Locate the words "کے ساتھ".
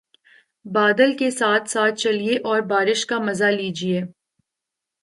1.17-1.69